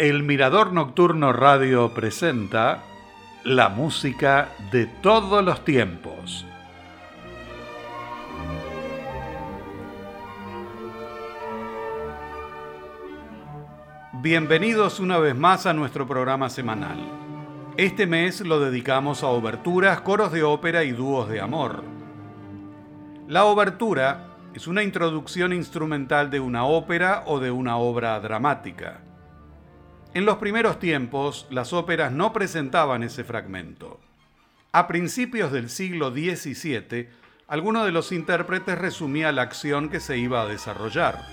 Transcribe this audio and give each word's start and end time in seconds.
El 0.00 0.22
Mirador 0.22 0.72
Nocturno 0.72 1.30
Radio 1.30 1.92
presenta 1.92 2.82
la 3.44 3.68
música 3.68 4.48
de 4.72 4.86
todos 4.86 5.44
los 5.44 5.62
tiempos. 5.62 6.46
Bienvenidos 14.22 15.00
una 15.00 15.18
vez 15.18 15.36
más 15.36 15.66
a 15.66 15.74
nuestro 15.74 16.08
programa 16.08 16.48
semanal. 16.48 16.96
Este 17.76 18.06
mes 18.06 18.40
lo 18.40 18.58
dedicamos 18.58 19.22
a 19.22 19.26
oberturas, 19.26 20.00
coros 20.00 20.32
de 20.32 20.42
ópera 20.42 20.82
y 20.82 20.92
dúos 20.92 21.28
de 21.28 21.42
amor. 21.42 21.84
La 23.28 23.44
obertura 23.44 24.28
es 24.54 24.66
una 24.66 24.82
introducción 24.82 25.52
instrumental 25.52 26.30
de 26.30 26.40
una 26.40 26.64
ópera 26.64 27.24
o 27.26 27.38
de 27.38 27.50
una 27.50 27.76
obra 27.76 28.18
dramática. 28.20 29.02
En 30.12 30.24
los 30.24 30.38
primeros 30.38 30.80
tiempos, 30.80 31.46
las 31.50 31.72
óperas 31.72 32.10
no 32.10 32.32
presentaban 32.32 33.04
ese 33.04 33.22
fragmento. 33.22 34.00
A 34.72 34.88
principios 34.88 35.52
del 35.52 35.70
siglo 35.70 36.10
XVII, 36.10 37.08
alguno 37.46 37.84
de 37.84 37.92
los 37.92 38.10
intérpretes 38.10 38.76
resumía 38.76 39.30
la 39.30 39.42
acción 39.42 39.88
que 39.88 40.00
se 40.00 40.18
iba 40.18 40.42
a 40.42 40.46
desarrollar. 40.46 41.24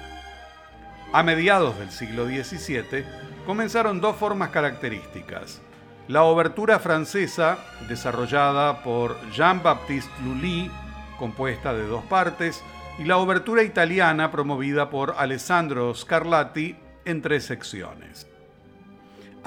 A 1.12 1.24
mediados 1.24 1.80
del 1.80 1.90
siglo 1.90 2.28
XVII, 2.28 3.04
comenzaron 3.48 4.00
dos 4.00 4.16
formas 4.16 4.50
características. 4.50 5.60
La 6.08 6.24
obertura 6.24 6.78
francesa, 6.78 7.58
desarrollada 7.90 8.84
por 8.84 9.18
Jean-Baptiste 9.32 10.12
Lully, 10.24 10.70
compuesta 11.18 11.74
de 11.74 11.88
dos 11.88 12.06
partes, 12.06 12.64
y 13.00 13.06
la 13.06 13.18
obertura 13.18 13.64
italiana, 13.64 14.30
promovida 14.30 14.92
por 14.92 15.16
Alessandro 15.18 15.96
Scarlatti, 15.96 16.76
en 17.06 17.24
tres 17.24 17.46
secciones. 17.46 18.28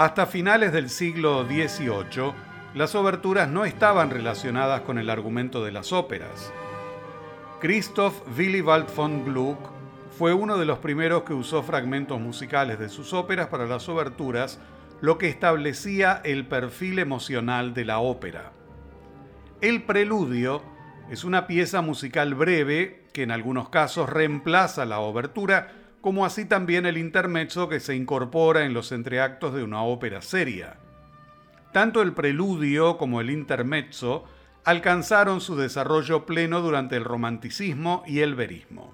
Hasta 0.00 0.24
finales 0.24 0.72
del 0.72 0.88
siglo 0.88 1.44
XVIII, 1.44 2.32
las 2.72 2.94
oberturas 2.94 3.50
no 3.50 3.66
estaban 3.66 4.08
relacionadas 4.08 4.80
con 4.80 4.96
el 4.96 5.10
argumento 5.10 5.62
de 5.62 5.72
las 5.72 5.92
óperas. 5.92 6.54
Christoph 7.60 8.14
Willibald 8.34 8.86
von 8.96 9.26
Gluck 9.26 9.58
fue 10.16 10.32
uno 10.32 10.56
de 10.56 10.64
los 10.64 10.78
primeros 10.78 11.24
que 11.24 11.34
usó 11.34 11.62
fragmentos 11.62 12.18
musicales 12.18 12.78
de 12.78 12.88
sus 12.88 13.12
óperas 13.12 13.48
para 13.48 13.66
las 13.66 13.90
oberturas, 13.90 14.58
lo 15.02 15.18
que 15.18 15.28
establecía 15.28 16.22
el 16.24 16.46
perfil 16.46 16.98
emocional 16.98 17.74
de 17.74 17.84
la 17.84 17.98
ópera. 17.98 18.52
El 19.60 19.82
preludio 19.82 20.62
es 21.10 21.24
una 21.24 21.46
pieza 21.46 21.82
musical 21.82 22.34
breve 22.34 23.04
que 23.12 23.24
en 23.24 23.32
algunos 23.32 23.68
casos 23.68 24.08
reemplaza 24.08 24.86
la 24.86 25.00
obertura 25.00 25.72
como 26.00 26.24
así 26.24 26.44
también 26.44 26.86
el 26.86 26.96
intermezzo 26.96 27.68
que 27.68 27.80
se 27.80 27.94
incorpora 27.94 28.64
en 28.64 28.74
los 28.74 28.92
entreactos 28.92 29.54
de 29.54 29.62
una 29.62 29.82
ópera 29.82 30.22
seria. 30.22 30.78
Tanto 31.72 32.02
el 32.02 32.12
preludio 32.14 32.96
como 32.96 33.20
el 33.20 33.30
intermezzo 33.30 34.24
alcanzaron 34.64 35.40
su 35.40 35.56
desarrollo 35.56 36.26
pleno 36.26 36.60
durante 36.60 36.96
el 36.96 37.04
romanticismo 37.04 38.02
y 38.06 38.20
el 38.20 38.34
verismo. 38.34 38.92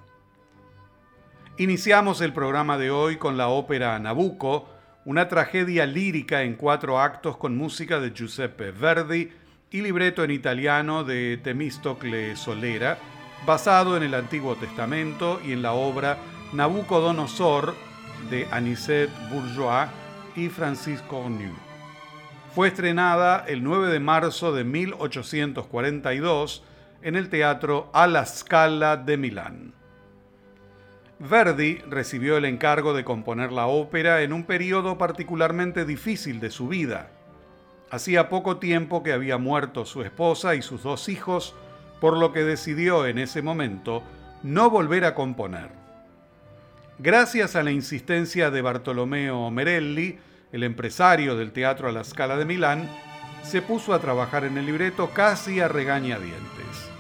Iniciamos 1.59 2.21
el 2.21 2.33
programa 2.33 2.77
de 2.77 2.91
hoy 2.91 3.17
con 3.17 3.37
la 3.37 3.49
ópera 3.49 3.99
Nabucco, 3.99 4.69
una 5.05 5.29
tragedia 5.29 5.87
lírica 5.87 6.43
en 6.43 6.55
cuatro 6.55 7.01
actos 7.01 7.37
con 7.37 7.57
música 7.57 8.01
de 8.01 8.11
Giuseppe 8.11 8.73
Verdi 8.73 9.33
y 9.71 9.81
libreto 9.81 10.23
en 10.23 10.33
italiano 10.33 11.05
de 11.05 11.39
Temistocle 11.43 12.37
Solera, 12.37 12.99
basado 13.47 13.97
en 13.97 14.03
el 14.03 14.15
Antiguo 14.15 14.57
Testamento 14.57 15.41
y 15.45 15.53
en 15.53 15.63
la 15.63 15.73
obra 15.73 16.19
Nabucodonosor 16.57 17.75
de 18.31 18.49
Anicet 18.51 19.11
Bourgeois 19.31 19.91
y 20.35 20.49
Francisco 20.49 21.21
Cornu. 21.21 21.55
Fue 22.55 22.69
estrenada 22.69 23.45
el 23.47 23.63
9 23.63 23.93
de 23.93 24.01
marzo 24.01 24.55
de 24.55 24.65
1842 24.65 26.65
en 27.03 27.15
el 27.15 27.29
Teatro 27.29 27.91
Alla 27.93 28.25
Scala 28.25 28.97
de 28.97 29.19
Milán. 29.19 29.75
Verdi 31.19 31.77
recibió 31.91 32.39
el 32.39 32.47
encargo 32.47 32.95
de 32.95 33.05
componer 33.05 33.53
la 33.53 33.67
ópera 33.67 34.23
en 34.23 34.33
un 34.33 34.45
periodo 34.45 34.97
particularmente 34.97 35.85
difícil 35.85 36.41
de 36.41 36.49
su 36.49 36.69
vida. 36.69 37.11
Hacía 37.91 38.31
poco 38.31 38.57
tiempo 38.57 39.03
que 39.03 39.13
había 39.13 39.37
muerto 39.37 39.85
su 39.85 40.01
esposa 40.01 40.55
y 40.55 40.63
sus 40.63 40.83
dos 40.83 41.11
hijos, 41.11 41.55
por 42.01 42.17
lo 42.17 42.33
que 42.33 42.45
decidió 42.45 43.07
en 43.07 43.19
ese 43.19 43.43
momento 43.43 44.03
no 44.43 44.71
volver 44.71 45.05
a 45.05 45.15
componer. 45.15 45.86
Gracias 46.99 47.57
a 47.57 47.63
la 47.63 47.73
insistencia 47.73 48.51
de 48.51 48.63
Bartolomeo 48.63 49.51
Merelli, 49.51 50.19
el 50.51 50.63
empresario 50.63 51.37
del 51.37 51.53
Teatro 51.53 51.91
a 51.91 51.93
la 51.93 52.03
Scala 52.03 52.39
de 52.39 52.47
Milán, 52.47 52.89
se 53.43 53.61
puso 53.61 53.93
a 53.93 54.01
trabajar 54.01 54.45
en 54.45 54.57
el 54.57 54.65
libreto 54.65 55.11
casi 55.11 55.61
a 55.61 55.69
regañadientes. 55.69 56.91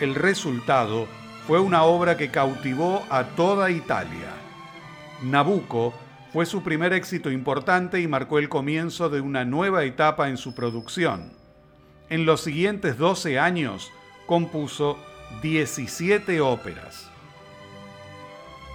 El 0.00 0.16
resultado 0.16 1.06
fue 1.46 1.60
una 1.60 1.84
obra 1.84 2.16
que 2.16 2.32
cautivó 2.32 3.06
a 3.08 3.22
toda 3.36 3.70
Italia. 3.70 4.32
Nabucco 5.22 5.94
fue 6.32 6.44
su 6.44 6.64
primer 6.64 6.92
éxito 6.92 7.30
importante 7.30 8.00
y 8.00 8.08
marcó 8.08 8.40
el 8.40 8.48
comienzo 8.48 9.08
de 9.10 9.20
una 9.20 9.44
nueva 9.44 9.84
etapa 9.84 10.28
en 10.28 10.38
su 10.38 10.56
producción. 10.56 11.32
En 12.10 12.26
los 12.26 12.40
siguientes 12.40 12.98
12 12.98 13.38
años 13.38 13.92
compuso 14.26 14.98
17 15.40 16.40
óperas. 16.40 17.12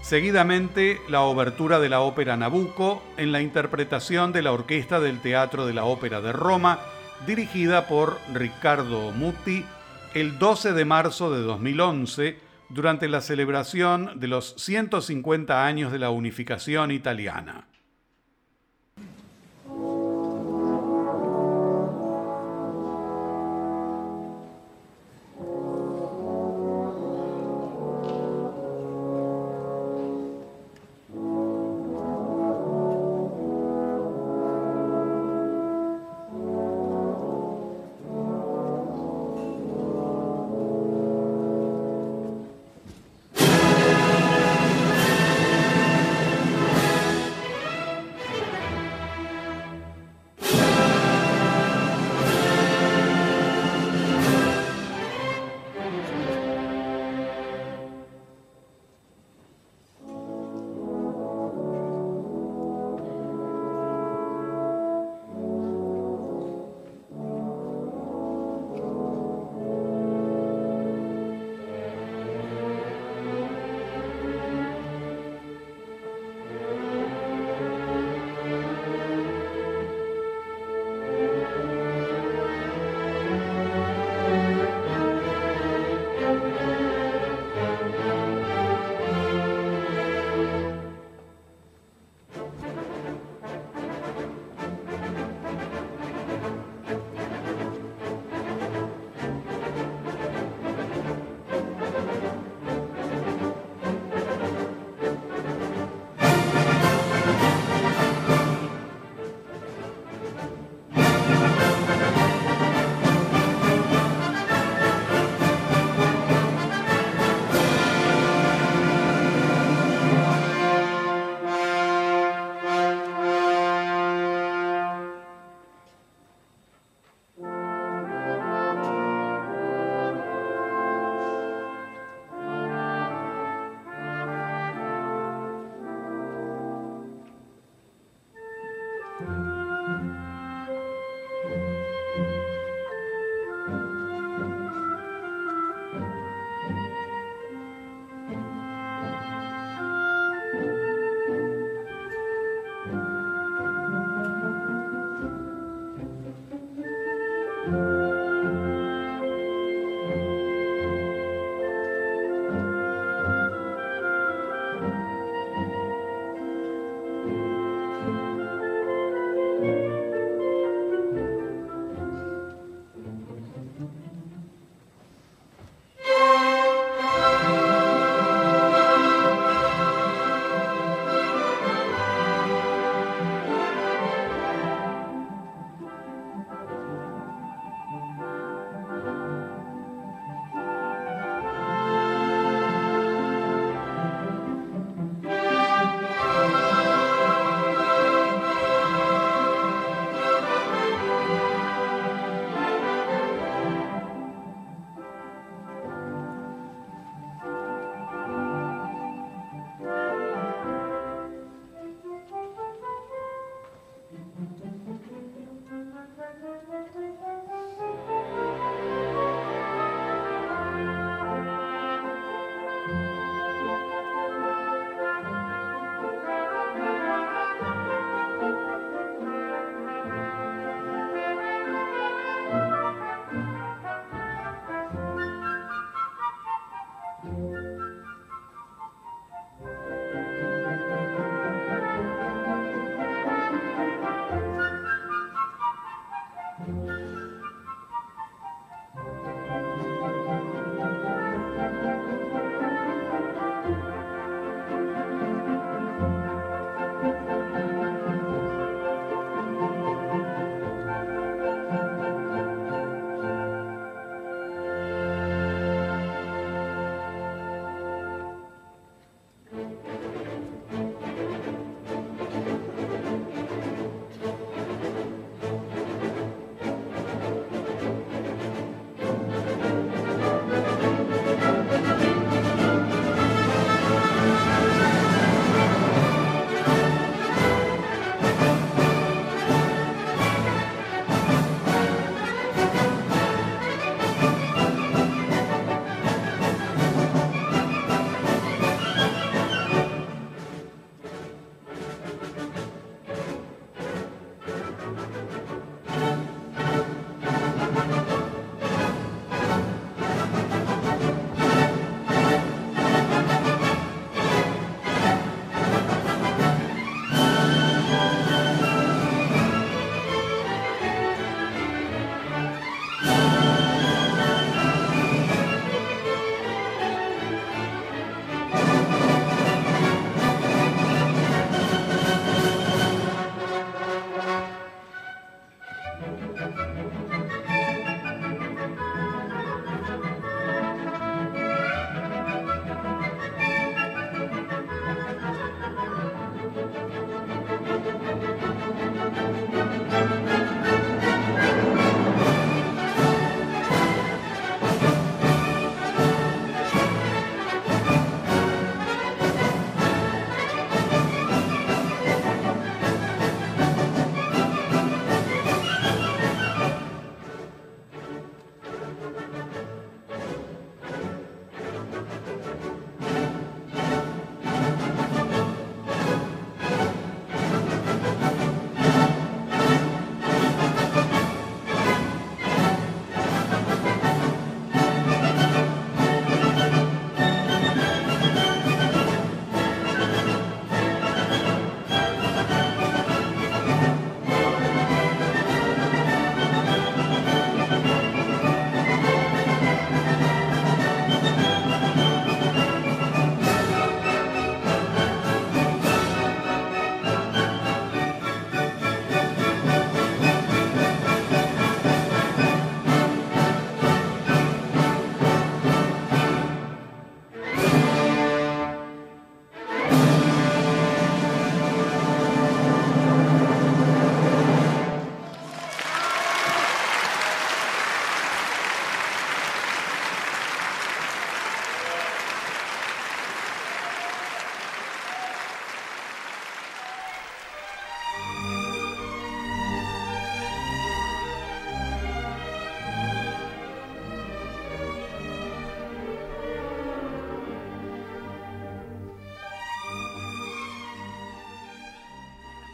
Seguidamente, 0.02 1.00
la 1.08 1.22
obertura 1.22 1.80
de 1.80 1.88
la 1.88 2.02
ópera 2.02 2.36
Nabucco 2.36 3.04
en 3.18 3.32
la 3.32 3.42
interpretación 3.42 4.34
de 4.34 4.42
la 4.42 4.52
Orquesta 4.52 5.00
del 5.00 5.22
Teatro 5.22 5.66
de 5.66 5.74
la 5.74 5.86
Ópera 5.86 6.22
de 6.22 6.34
Roma, 6.34 6.80
dirigida 7.26 7.88
por 7.88 8.20
Riccardo 8.34 9.12
Muti, 9.12 9.64
el 10.14 10.40
12 10.40 10.74
de 10.74 10.86
marzo 10.86 11.32
de 11.32 11.42
2011, 11.42 12.40
durante 12.70 13.08
la 13.08 13.22
celebración 13.22 14.20
de 14.20 14.28
los 14.28 14.56
150 14.58 15.66
años 15.66 15.92
de 15.92 16.00
la 16.00 16.10
unificación 16.10 16.92
italiana. 16.92 17.71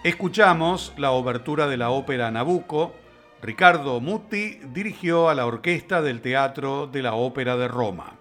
Escuchamos 0.07 0.93
la 0.95 1.11
obertura 1.11 1.67
de 1.67 1.75
la 1.75 1.89
ópera 1.89 2.31
Nabucco. 2.31 2.95
Ricardo 3.41 3.99
Mutti 3.99 4.57
dirigió 4.71 5.27
a 5.27 5.35
la 5.35 5.45
orquesta 5.45 6.01
del 6.01 6.21
Teatro 6.21 6.87
de 6.87 7.01
la 7.01 7.13
Ópera 7.15 7.57
de 7.57 7.67
Roma. 7.67 8.13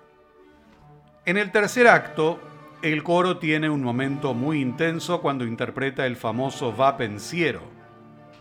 En 1.27 1.37
el 1.37 1.53
tercer 1.53 1.87
acto, 1.87 2.41
el 2.83 3.05
coro 3.05 3.39
tiene 3.39 3.71
un 3.71 3.85
momento 3.85 4.35
muy 4.35 4.61
intenso 4.61 5.23
cuando 5.23 5.45
interpreta 5.45 6.07
el 6.07 6.17
famoso 6.17 6.77
Va 6.77 6.97
Pensiero. 6.97 7.63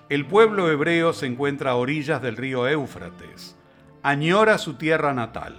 El 0.09 0.25
pueblo 0.25 0.71
hebreo 0.71 1.13
se 1.13 1.27
encuentra 1.27 1.69
a 1.69 1.75
orillas 1.75 2.23
del 2.23 2.37
río 2.37 2.67
Éufrates. 2.67 3.55
Añora 4.01 4.57
su 4.57 4.73
tierra 4.73 5.13
natal. 5.13 5.55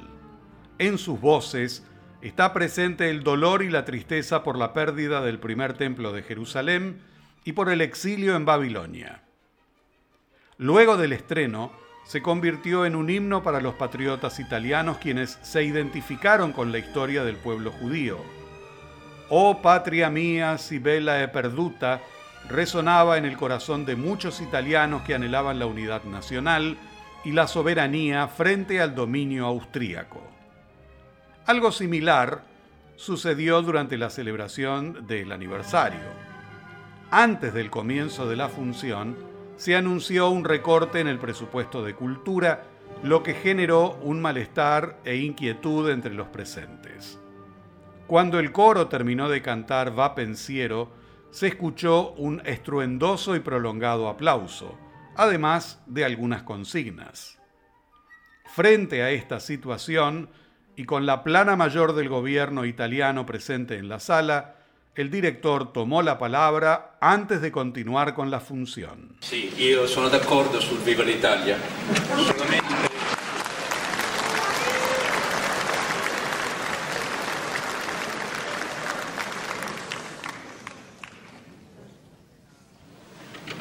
En 0.81 0.99
sus 0.99 1.21
voces 1.21 1.87
está 2.21 2.53
presente 2.53 3.11
el 3.11 3.23
dolor 3.23 3.63
y 3.63 3.71
la 3.71 3.85
tristeza 3.85 4.43
por 4.43 4.59
la 4.59 4.73
pérdida 4.73 5.21
del 5.21 5.39
primer 5.39 5.75
templo 5.75 6.11
de 6.11 6.25
Jerusalén 6.25 7.15
y 7.47 7.53
por 7.53 7.71
el 7.71 7.81
exilio 7.81 8.35
en 8.35 8.45
Babilonia. 8.45 9.23
Luego 10.59 10.97
del 10.97 11.13
estreno, 11.13 11.71
se 12.05 12.21
convirtió 12.21 12.85
en 12.85 12.97
un 12.97 13.09
himno 13.09 13.45
para 13.45 13.61
los 13.61 13.75
patriotas 13.75 14.41
italianos 14.41 14.99
quienes 14.99 15.39
se 15.43 15.63
identificaron 15.63 16.53
con 16.53 16.73
la 16.73 16.79
historia 16.79 17.23
del 17.23 17.37
pueblo 17.37 17.71
judío. 17.71 18.19
Oh 19.29 19.63
patria 19.63 20.11
mía, 20.11 20.59
si 20.59 20.81
bella 20.81 21.23
e 21.23 21.29
perduta, 21.29 22.01
resonaba 22.49 23.17
en 23.17 23.25
el 23.25 23.37
corazón 23.37 23.87
de 23.87 23.95
muchos 23.95 24.41
italianos 24.41 25.03
que 25.03 25.15
anhelaban 25.15 25.61
la 25.61 25.67
unidad 25.67 26.03
nacional 26.03 26.77
y 27.25 27.31
la 27.31 27.47
soberanía 27.47 28.27
frente 28.27 28.81
al 28.81 28.97
dominio 28.97 29.47
austríaco. 29.47 30.21
Algo 31.47 31.71
similar 31.71 32.43
sucedió 32.97 33.63
durante 33.63 33.97
la 33.97 34.11
celebración 34.11 35.07
del 35.07 35.31
aniversario. 35.31 36.36
Antes 37.11 37.55
del 37.55 37.71
comienzo 37.71 38.29
de 38.29 38.35
la 38.35 38.49
función, 38.49 39.17
se 39.57 39.77
anunció 39.77 40.29
un 40.29 40.45
recorte 40.45 40.99
en 40.99 41.07
el 41.07 41.19
presupuesto 41.19 41.85
de 41.85 41.95
cultura, 41.95 42.65
lo 43.05 43.23
que 43.23 43.35
generó 43.35 43.93
un 44.03 44.21
malestar 44.21 44.99
e 45.05 45.17
inquietud 45.17 45.89
entre 45.89 46.15
los 46.15 46.27
presentes. 46.29 47.21
Cuando 48.09 48.41
el 48.41 48.51
coro 48.51 48.89
terminó 48.89 49.29
de 49.29 49.41
cantar 49.41 49.97
Va 49.97 50.17
Pensiero, 50.17 50.91
se 51.31 51.47
escuchó 51.47 52.13
un 52.15 52.43
estruendoso 52.45 53.37
y 53.37 53.41
prolongado 53.41 54.09
aplauso, 54.09 54.77
además 55.15 55.81
de 55.87 56.05
algunas 56.05 56.43
consignas. 56.43 57.39
Frente 58.47 59.03
a 59.03 59.11
esta 59.11 59.39
situación, 59.39 60.29
y 60.75 60.85
con 60.85 61.07
la 61.07 61.23
plana 61.23 61.57
mayor 61.57 61.95
del 61.95 62.09
gobierno 62.09 62.65
italiano 62.65 63.27
presente 63.27 63.79
en 63.79 63.89
la 63.89 64.01
sala, 64.01 64.56
el 64.97 65.11
director 65.11 65.73
tomó 65.73 66.01
la 66.01 66.19
palabra 66.19 66.97
antes 67.01 67.43
de 67.43 67.53
continuar 67.53 68.15
con 68.15 68.31
la 68.31 68.41
función. 68.41 69.17
Sí, 69.21 69.53
io 69.59 69.87
sono 69.87 70.09
d'accordo 70.09 70.59
sul 70.59 70.79
Viva 70.79 71.05
l'Italia. 71.05 71.59
Solamente 72.17 72.75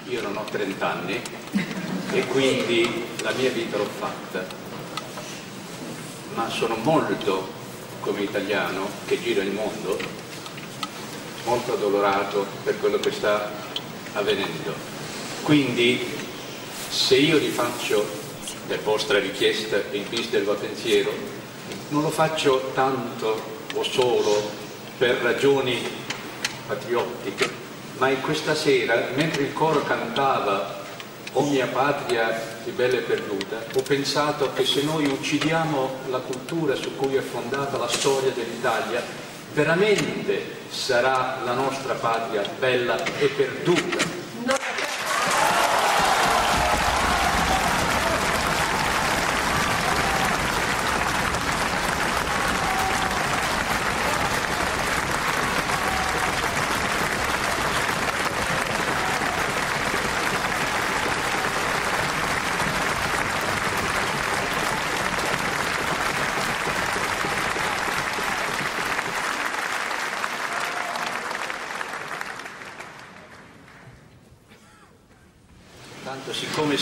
Io 0.07 0.21
non 0.21 0.37
ho 0.37 0.43
30 0.43 0.89
anni 0.89 1.21
e 2.11 2.25
quindi 2.27 3.05
la 3.23 3.31
mia 3.31 3.49
vita 3.49 3.75
l'ho 3.75 3.83
fatta, 3.83 4.45
ma 6.35 6.47
sono 6.47 6.75
molto 6.75 7.49
come 7.99 8.21
italiano 8.21 8.87
che 9.05 9.19
gira 9.19 9.41
il 9.41 9.51
mondo 9.51 10.24
molto 11.45 11.73
addolorato 11.73 12.45
per 12.63 12.79
quello 12.79 12.99
che 12.99 13.11
sta 13.11 13.49
avvenendo. 14.13 14.73
Quindi 15.43 16.05
se 16.89 17.15
io 17.15 17.37
rifaccio 17.37 18.05
per 18.67 18.81
vostra 18.81 19.19
richiesta 19.19 19.77
il 19.91 20.03
bis 20.09 20.29
del 20.29 20.43
pensiero, 20.59 21.11
non 21.89 22.01
lo 22.01 22.09
faccio 22.09 22.71
tanto 22.73 23.41
o 23.73 23.83
solo 23.83 24.51
per 24.97 25.15
ragioni 25.21 25.81
patriottiche, 26.67 27.49
ma 27.97 28.09
in 28.09 28.21
questa 28.21 28.55
sera, 28.55 29.09
mentre 29.15 29.43
il 29.43 29.53
coro 29.53 29.83
cantava 29.83 30.83
O 31.37 31.41
mia 31.41 31.67
patria 31.67 32.59
di 32.63 32.71
bella 32.71 32.95
e 32.95 33.01
perduta, 33.01 33.61
ho 33.73 33.81
pensato 33.81 34.53
che 34.53 34.65
se 34.65 34.83
noi 34.83 35.05
uccidiamo 35.05 36.03
la 36.07 36.19
cultura 36.19 36.75
su 36.75 36.95
cui 36.95 37.15
è 37.15 37.19
fondata 37.19 37.77
la 37.77 37.89
storia 37.89 38.31
dell'Italia, 38.31 39.03
veramente 39.55 40.57
sarà 40.69 41.39
la 41.45 41.53
nostra 41.53 41.93
patria 41.93 42.43
bella 42.59 43.01
e 43.17 43.27
perduta. 43.27 44.15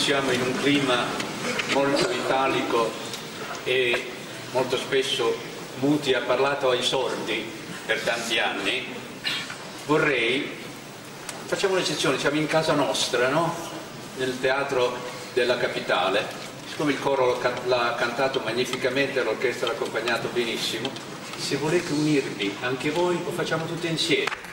siamo 0.04 0.32
in 0.32 0.42
un 0.42 0.53
clima 0.64 1.04
molto 1.74 2.10
italico 2.10 2.90
e 3.64 4.10
molto 4.52 4.78
spesso 4.78 5.36
Muti 5.80 6.14
ha 6.14 6.22
parlato 6.22 6.70
ai 6.70 6.82
sordi 6.82 7.44
per 7.84 8.00
tanti 8.00 8.38
anni, 8.38 8.86
vorrei, 9.84 10.48
facciamo 11.44 11.74
un'eccezione, 11.74 12.18
siamo 12.18 12.38
in 12.38 12.46
casa 12.46 12.72
nostra, 12.72 13.28
no? 13.28 13.54
nel 14.16 14.40
teatro 14.40 14.96
della 15.34 15.58
capitale, 15.58 16.26
siccome 16.66 16.92
il 16.92 17.00
coro 17.00 17.38
l'ha 17.66 17.94
cantato 17.98 18.40
magnificamente, 18.42 19.22
l'orchestra 19.22 19.66
l'ha 19.66 19.74
accompagnato 19.74 20.28
benissimo, 20.32 20.90
se 21.36 21.56
volete 21.56 21.92
unirvi 21.92 22.56
anche 22.62 22.88
voi 22.88 23.20
lo 23.22 23.32
facciamo 23.32 23.66
tutti 23.66 23.86
insieme. 23.86 24.43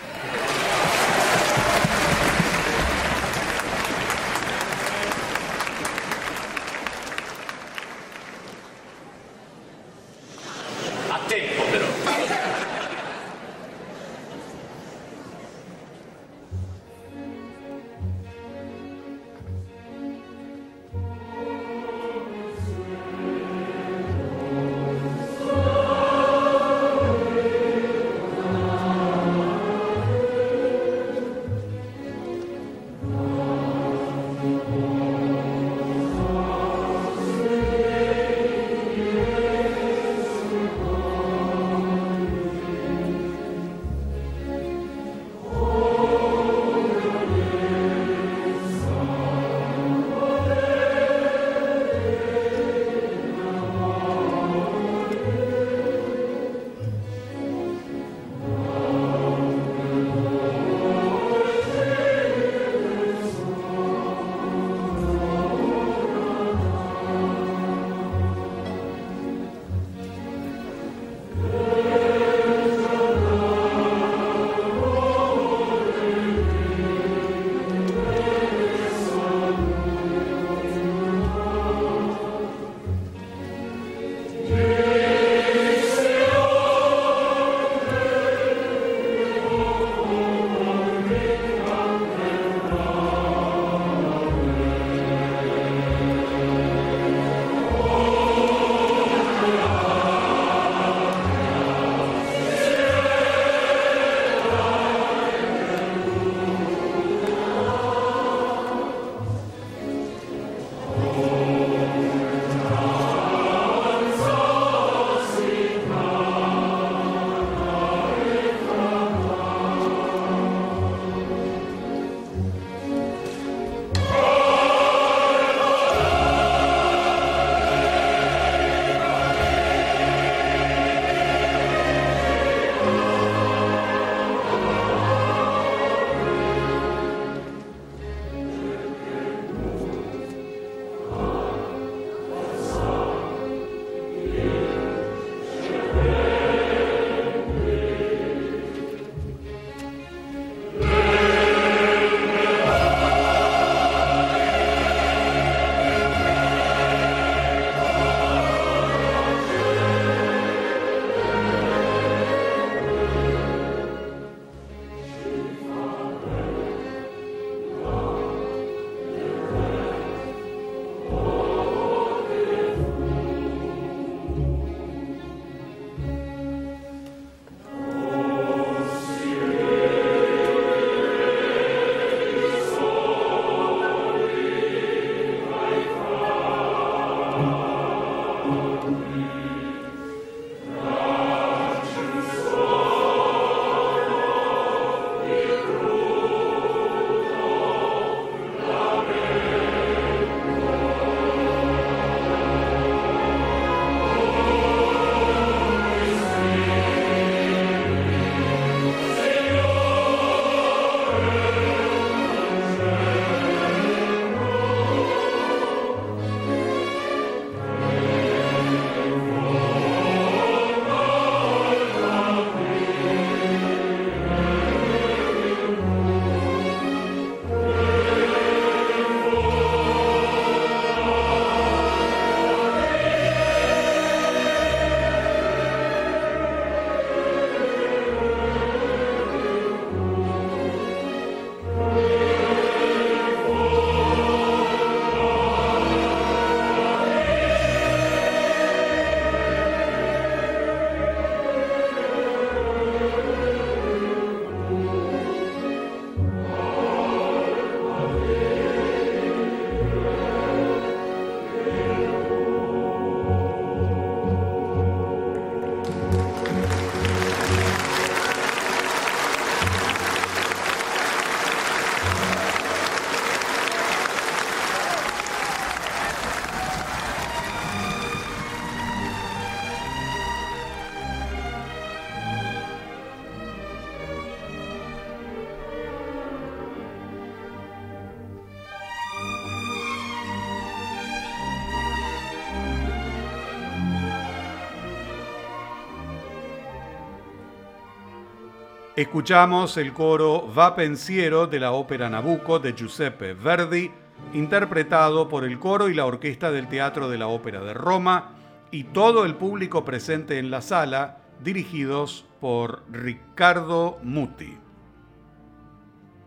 Escuchamos 299.02 299.78
el 299.78 299.94
coro 299.94 300.48
Va 300.56 300.76
Pensiero 300.76 301.48
de 301.48 301.60
la 301.60 301.72
ópera 301.72 302.08
Nabucco 302.08 302.60
de 302.60 302.74
Giuseppe 302.74 303.34
Verdi, 303.34 303.90
interpretado 304.36 305.28
por 305.28 305.44
el 305.44 305.58
coro 305.58 305.90
y 305.90 305.96
la 305.96 306.06
orquesta 306.06 306.52
del 306.52 306.68
Teatro 306.68 307.10
de 307.10 307.18
la 307.18 307.28
Ópera 307.28 307.62
de 307.62 307.74
Roma 307.74 308.36
y 308.70 308.84
todo 308.84 309.26
el 309.26 309.34
público 309.34 309.84
presente 309.84 310.38
en 310.38 310.52
la 310.52 310.62
sala, 310.62 311.18
dirigidos 311.44 312.26
por 312.40 312.84
Riccardo 312.92 313.98
Muti. 314.04 314.56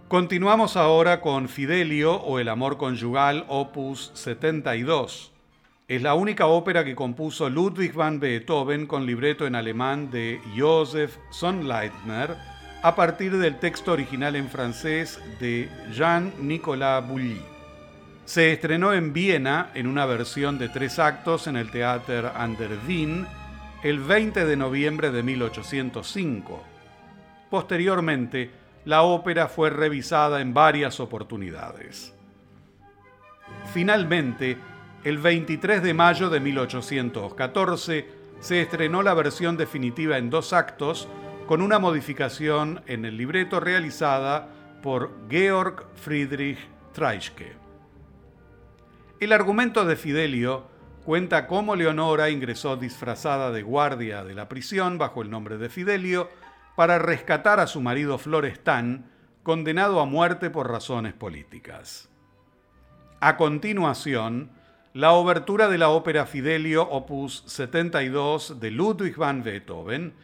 Continuamos 0.08 0.76
ahora 0.76 1.20
con 1.20 1.48
Fidelio 1.48 2.16
o 2.16 2.40
El 2.40 2.48
amor 2.48 2.76
conyugal, 2.76 3.44
opus 3.46 4.10
72. 4.14 5.32
Es 5.86 6.02
la 6.02 6.14
única 6.14 6.46
ópera 6.46 6.84
que 6.84 6.96
compuso 6.96 7.48
Ludwig 7.48 7.92
van 7.92 8.18
Beethoven 8.18 8.86
con 8.86 9.06
libreto 9.06 9.46
en 9.46 9.54
alemán 9.54 10.10
de 10.10 10.40
Joseph 10.56 11.18
Sonnleitner 11.30 12.53
a 12.84 12.94
partir 12.94 13.38
del 13.38 13.56
texto 13.56 13.92
original 13.92 14.36
en 14.36 14.50
francés 14.50 15.18
de 15.40 15.70
Jean-Nicolas 15.90 17.08
Bouilly. 17.08 17.40
Se 18.26 18.52
estrenó 18.52 18.92
en 18.92 19.14
Viena 19.14 19.70
en 19.72 19.86
una 19.86 20.04
versión 20.04 20.58
de 20.58 20.68
tres 20.68 20.98
actos 20.98 21.46
en 21.46 21.56
el 21.56 21.70
Theater 21.70 22.32
an 22.36 22.58
der 22.58 22.78
Wien 22.86 23.26
el 23.82 24.00
20 24.00 24.44
de 24.44 24.56
noviembre 24.58 25.10
de 25.10 25.22
1805. 25.22 26.62
Posteriormente, 27.48 28.50
la 28.84 29.00
ópera 29.00 29.48
fue 29.48 29.70
revisada 29.70 30.42
en 30.42 30.52
varias 30.52 31.00
oportunidades. 31.00 32.12
Finalmente, 33.72 34.58
el 35.04 35.16
23 35.16 35.82
de 35.82 35.94
mayo 35.94 36.28
de 36.28 36.38
1814, 36.38 38.08
se 38.40 38.60
estrenó 38.60 39.02
la 39.02 39.14
versión 39.14 39.56
definitiva 39.56 40.18
en 40.18 40.28
dos 40.28 40.52
actos 40.52 41.08
con 41.46 41.60
una 41.60 41.78
modificación 41.78 42.82
en 42.86 43.04
el 43.04 43.16
libreto 43.16 43.60
realizada 43.60 44.48
por 44.82 45.12
Georg 45.28 45.86
Friedrich 45.94 46.58
Treischke. 46.92 47.52
El 49.20 49.32
argumento 49.32 49.84
de 49.84 49.96
Fidelio 49.96 50.66
cuenta 51.04 51.46
cómo 51.46 51.76
Leonora 51.76 52.30
ingresó 52.30 52.76
disfrazada 52.76 53.50
de 53.50 53.62
guardia 53.62 54.24
de 54.24 54.34
la 54.34 54.48
prisión 54.48 54.96
bajo 54.96 55.22
el 55.22 55.30
nombre 55.30 55.58
de 55.58 55.68
Fidelio 55.68 56.30
para 56.76 56.98
rescatar 56.98 57.60
a 57.60 57.66
su 57.66 57.80
marido 57.80 58.18
Florestan, 58.18 59.10
condenado 59.42 60.00
a 60.00 60.06
muerte 60.06 60.48
por 60.48 60.70
razones 60.70 61.12
políticas. 61.12 62.08
A 63.20 63.36
continuación, 63.36 64.50
la 64.94 65.12
obertura 65.12 65.68
de 65.68 65.78
la 65.78 65.90
ópera 65.90 66.24
Fidelio 66.24 66.88
opus 66.88 67.44
72 67.46 68.60
de 68.60 68.70
Ludwig 68.70 69.16
van 69.16 69.42
Beethoven 69.42 70.14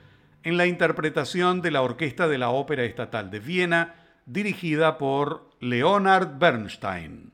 en 0.42 0.56
la 0.56 0.66
interpretación 0.66 1.62
de 1.62 1.70
la 1.70 1.82
Orquesta 1.82 2.28
de 2.28 2.38
la 2.38 2.50
Ópera 2.50 2.84
Estatal 2.84 3.30
de 3.30 3.40
Viena, 3.40 3.94
dirigida 4.26 4.98
por 4.98 5.50
Leonard 5.60 6.38
Bernstein. 6.38 7.32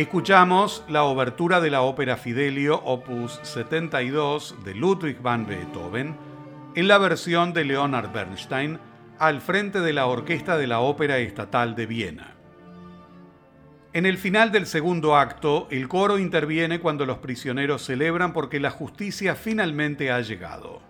Escuchamos 0.00 0.82
la 0.88 1.02
obertura 1.02 1.60
de 1.60 1.68
la 1.68 1.82
ópera 1.82 2.16
Fidelio, 2.16 2.80
opus 2.86 3.38
72 3.42 4.54
de 4.64 4.74
Ludwig 4.74 5.20
van 5.20 5.46
Beethoven, 5.46 6.16
en 6.74 6.88
la 6.88 6.96
versión 6.96 7.52
de 7.52 7.66
Leonard 7.66 8.10
Bernstein, 8.10 8.78
al 9.18 9.42
frente 9.42 9.80
de 9.80 9.92
la 9.92 10.06
Orquesta 10.06 10.56
de 10.56 10.66
la 10.66 10.80
Ópera 10.80 11.18
Estatal 11.18 11.74
de 11.74 11.84
Viena. 11.84 12.32
En 13.92 14.06
el 14.06 14.16
final 14.16 14.50
del 14.52 14.64
segundo 14.64 15.16
acto, 15.16 15.68
el 15.70 15.86
coro 15.86 16.18
interviene 16.18 16.80
cuando 16.80 17.04
los 17.04 17.18
prisioneros 17.18 17.84
celebran 17.84 18.32
porque 18.32 18.58
la 18.58 18.70
justicia 18.70 19.34
finalmente 19.34 20.10
ha 20.10 20.22
llegado. 20.22 20.80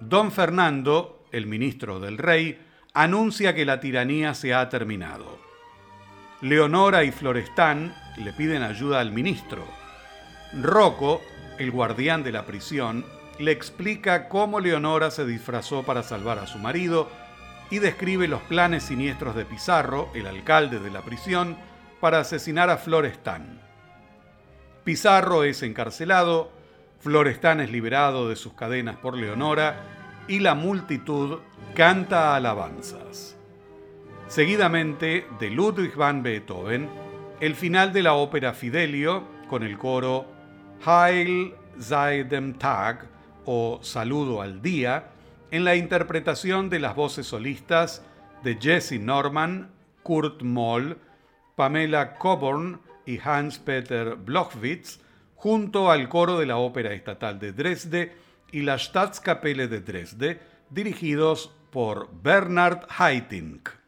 Don 0.00 0.32
Fernando, 0.32 1.24
el 1.30 1.46
ministro 1.46 2.00
del 2.00 2.18
rey, 2.18 2.58
anuncia 2.94 3.54
que 3.54 3.64
la 3.64 3.78
tiranía 3.78 4.34
se 4.34 4.52
ha 4.54 4.68
terminado. 4.68 5.43
Leonora 6.44 7.04
y 7.04 7.10
Florestán 7.10 7.94
le 8.18 8.30
piden 8.34 8.62
ayuda 8.62 9.00
al 9.00 9.12
ministro. 9.12 9.64
Rocco, 10.52 11.22
el 11.58 11.70
guardián 11.70 12.22
de 12.22 12.32
la 12.32 12.44
prisión, 12.44 13.06
le 13.38 13.50
explica 13.50 14.28
cómo 14.28 14.60
Leonora 14.60 15.10
se 15.10 15.24
disfrazó 15.24 15.84
para 15.84 16.02
salvar 16.02 16.38
a 16.38 16.46
su 16.46 16.58
marido 16.58 17.08
y 17.70 17.78
describe 17.78 18.28
los 18.28 18.42
planes 18.42 18.82
siniestros 18.82 19.34
de 19.34 19.46
Pizarro, 19.46 20.10
el 20.14 20.26
alcalde 20.26 20.80
de 20.80 20.90
la 20.90 21.00
prisión, 21.00 21.56
para 21.98 22.20
asesinar 22.20 22.68
a 22.68 22.76
Florestán. 22.76 23.62
Pizarro 24.84 25.44
es 25.44 25.62
encarcelado, 25.62 26.52
Florestán 27.00 27.60
es 27.60 27.70
liberado 27.70 28.28
de 28.28 28.36
sus 28.36 28.52
cadenas 28.52 28.96
por 28.96 29.16
Leonora 29.16 29.80
y 30.28 30.40
la 30.40 30.54
multitud 30.54 31.38
canta 31.74 32.36
alabanzas. 32.36 33.33
Seguidamente, 34.28 35.26
de 35.38 35.50
Ludwig 35.50 35.94
van 35.94 36.22
Beethoven, 36.22 36.88
el 37.40 37.54
final 37.54 37.92
de 37.92 38.02
la 38.02 38.14
ópera 38.14 38.52
Fidelio 38.52 39.22
con 39.48 39.62
el 39.62 39.76
coro 39.78 40.26
Heil 40.84 41.54
sei 41.78 42.24
dem 42.24 42.54
Tag 42.54 43.06
o 43.44 43.80
Saludo 43.82 44.40
al 44.40 44.62
Día, 44.62 45.10
en 45.50 45.64
la 45.64 45.76
interpretación 45.76 46.70
de 46.70 46.80
las 46.80 46.96
voces 46.96 47.26
solistas 47.26 48.02
de 48.42 48.56
Jesse 48.60 48.98
Norman, 48.98 49.70
Kurt 50.02 50.42
Moll, 50.42 50.98
Pamela 51.54 52.14
Coburn 52.14 52.80
y 53.06 53.18
Hans-Peter 53.22 54.16
Blochwitz, 54.16 55.00
junto 55.36 55.90
al 55.90 56.08
coro 56.08 56.38
de 56.38 56.46
la 56.46 56.56
Ópera 56.56 56.92
Estatal 56.92 57.38
de 57.38 57.52
Dresde 57.52 58.12
y 58.50 58.62
la 58.62 58.78
Staatskapelle 58.78 59.68
de 59.68 59.80
Dresde, 59.80 60.40
dirigidos 60.70 61.52
por 61.70 62.08
Bernard 62.22 62.86
Haitink. 62.88 63.83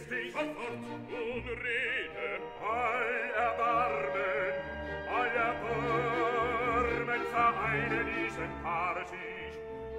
ist 0.00 0.12
ich 0.12 0.32
von 0.32 0.54
Fortun 0.54 1.44
rede. 1.46 2.28
All 2.60 3.10
Erbarmen, 3.36 4.52
all 5.08 5.32
Erbarmen 5.48 7.22
vereine 7.30 8.04
diesen 8.04 8.50
Parasich. 8.62 9.54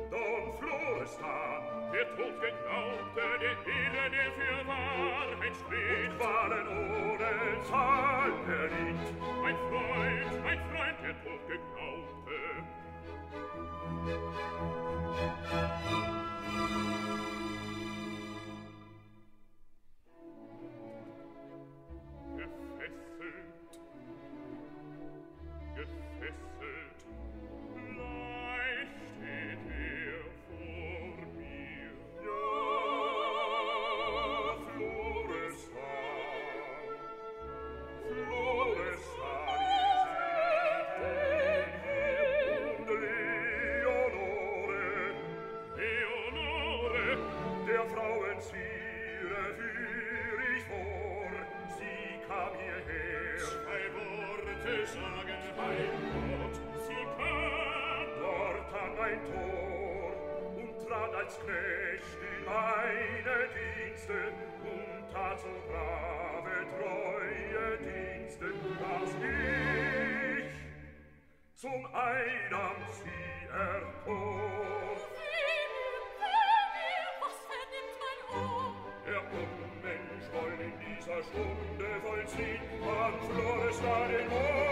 Don 0.09 0.53
Florestan, 0.59 1.61
der 1.93 2.07
tot 2.15 2.35
geglaubte, 2.41 3.23
der 3.41 3.55
Ehre, 3.73 4.05
der 4.15 4.29
für 4.37 4.59
Wahrheit 4.67 5.55
steht. 5.63 6.11
Und 6.11 6.19
waren 6.19 6.67
ohne 6.67 7.31
Zahl 7.69 8.31
erliegt. 8.47 9.15
Mein 9.41 9.57
Freund, 9.69 10.43
mein 10.43 10.61
Freund, 10.69 10.97
der 11.03 11.15
tot 11.23 11.43
geglaubte, 11.47 12.39
als 61.31 61.39
Knecht 61.39 62.19
in 62.19 62.45
meine 62.45 63.47
Dienste 63.55 64.13
und 64.63 65.13
tat 65.13 65.39
so 65.39 65.47
brave, 65.67 66.55
treue 66.77 67.77
Dienste, 67.77 68.45
dass 68.79 69.11
ich 69.15 70.51
zum 71.55 71.85
Eidam 71.93 72.75
sie 72.91 73.47
erhob. 73.49 74.41
Unmensch 79.33 80.27
wollen 80.33 80.59
in 80.59 80.73
dieser 80.79 81.23
Stunde 81.23 81.87
vollziehen, 82.03 82.61
an 82.83 83.13
flores 83.29 83.81
da 83.81 84.07
den 84.07 84.27
Mond. 84.27 84.70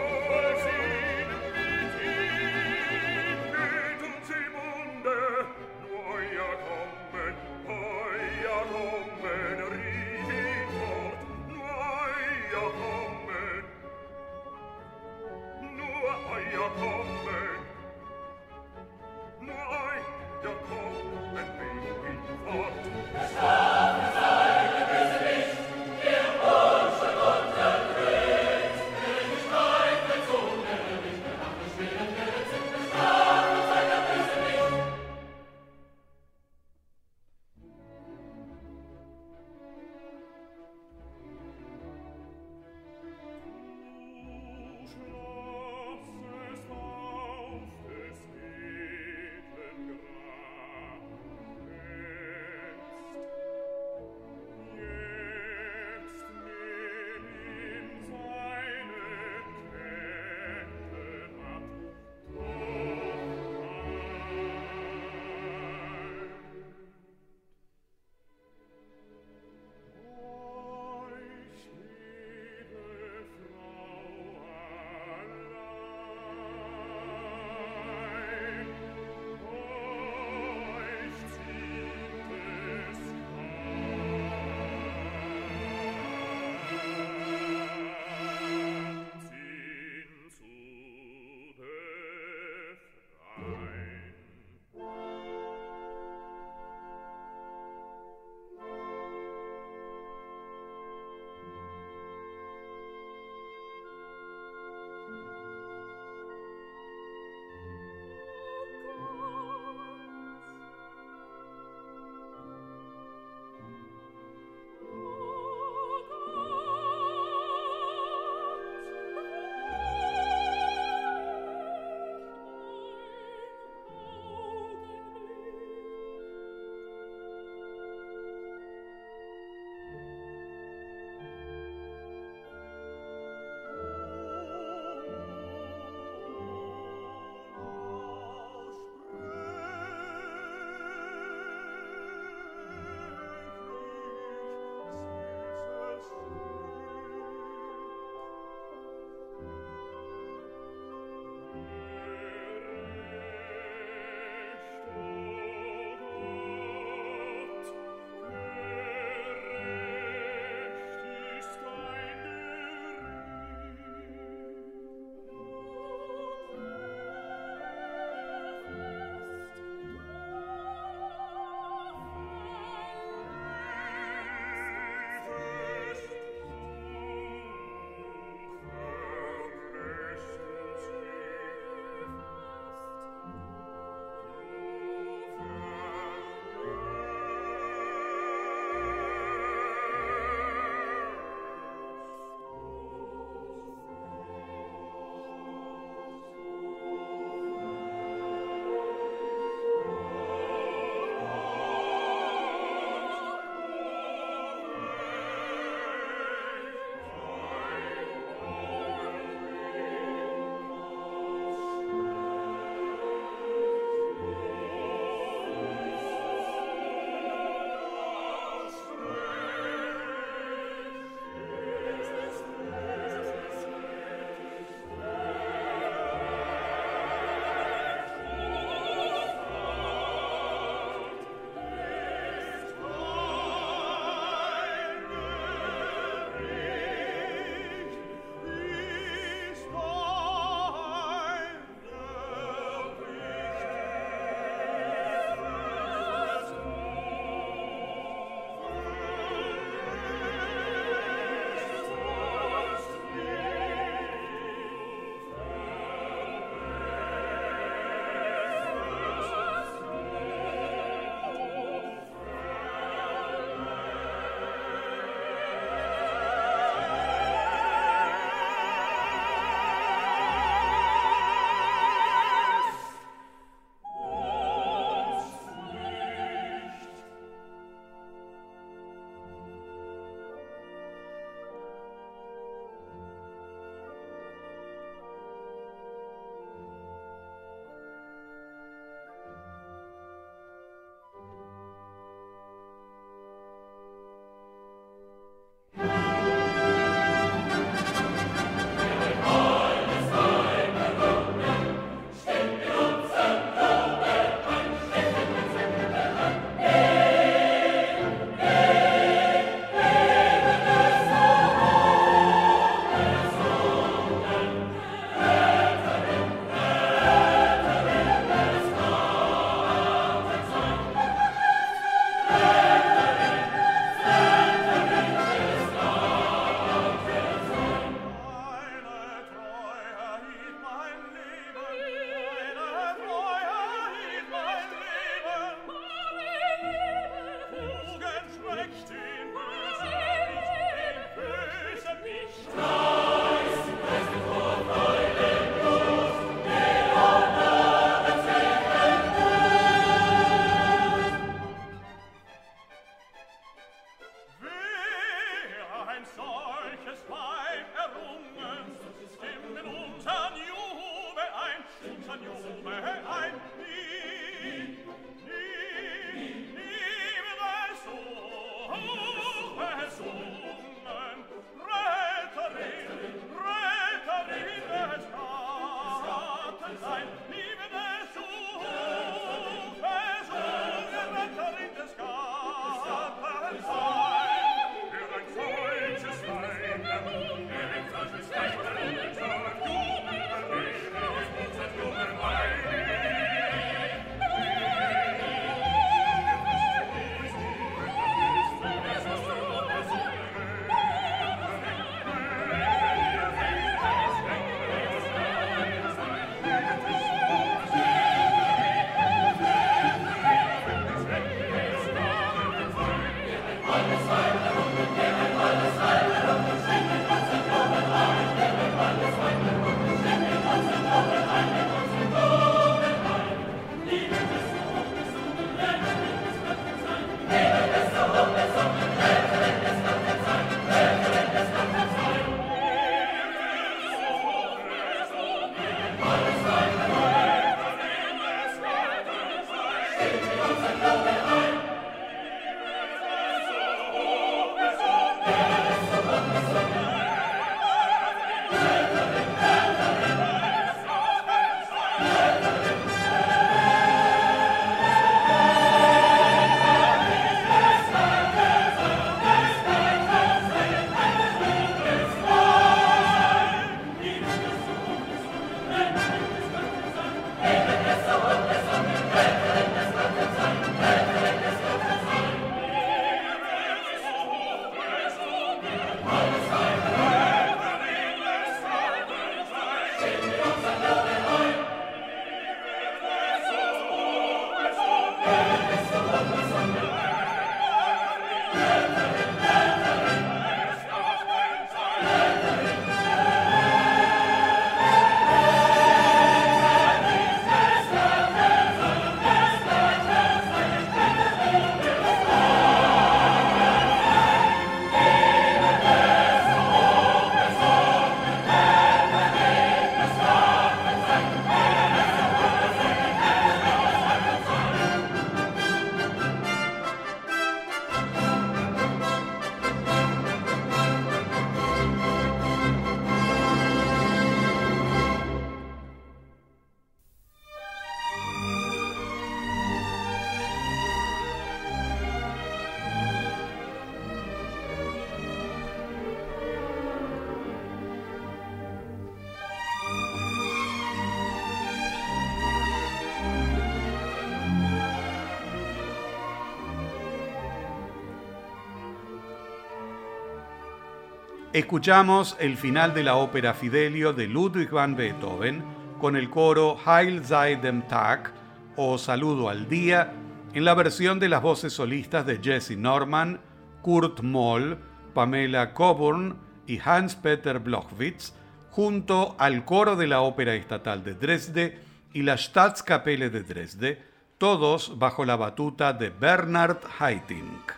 Escuchamos 551.52 552.38
el 552.40 552.58
final 552.58 552.94
de 552.94 553.02
la 553.02 553.16
ópera 553.16 553.56
Fidelio 553.56 554.14
de 554.14 554.28
Ludwig 554.28 554.70
van 554.70 554.96
Beethoven 554.96 555.64
con 556.00 556.16
el 556.16 556.30
coro 556.30 556.78
Heil 556.86 557.26
sei 557.26 557.56
dem 557.56 557.82
Tag 557.88 558.32
o 558.76 559.00
Saludo 559.00 559.50
al 559.50 559.68
Día 559.68 560.14
en 560.54 560.64
la 560.64 560.76
versión 560.76 561.20
de 561.20 561.28
las 561.28 561.42
voces 561.42 561.74
solistas 561.74 562.28
de 562.28 562.38
Jesse 562.38 562.78
Norman, 562.78 563.42
Kurt 563.82 564.22
Moll, 564.22 564.78
Pamela 565.16 565.74
Coburn 565.74 566.38
y 566.68 566.80
Hans-Peter 566.86 567.58
Blochwitz 567.58 568.36
junto 568.70 569.36
al 569.40 569.66
coro 569.66 569.96
de 569.96 570.06
la 570.06 570.22
Ópera 570.22 570.54
Estatal 570.54 571.04
de 571.04 571.16
Dresde 571.16 571.80
y 572.14 572.22
la 572.22 572.38
Staatskapelle 572.38 573.32
de 573.32 573.42
Dresde, 573.42 574.04
todos 574.38 575.00
bajo 575.00 575.26
la 575.26 575.36
batuta 575.36 575.94
de 575.94 576.12
Bernard 576.12 576.78
Haitink. 577.00 577.72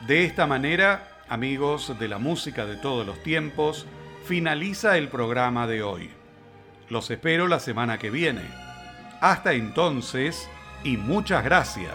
De 0.00 0.24
esta 0.24 0.48
manera, 0.48 1.11
amigos 1.32 1.98
de 1.98 2.08
la 2.08 2.18
música 2.18 2.66
de 2.66 2.76
todos 2.76 3.06
los 3.06 3.22
tiempos, 3.22 3.86
finaliza 4.26 4.98
el 4.98 5.08
programa 5.08 5.66
de 5.66 5.82
hoy. 5.82 6.10
Los 6.90 7.10
espero 7.10 7.48
la 7.48 7.58
semana 7.58 7.96
que 7.96 8.10
viene. 8.10 8.42
Hasta 9.22 9.54
entonces 9.54 10.46
y 10.84 10.98
muchas 10.98 11.42
gracias. 11.42 11.94